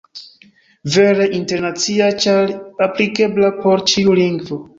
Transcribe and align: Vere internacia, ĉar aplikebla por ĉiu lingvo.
Vere 0.95 1.27
internacia, 1.39 2.07
ĉar 2.25 2.55
aplikebla 2.87 3.53
por 3.61 3.87
ĉiu 3.95 4.19
lingvo. 4.23 4.61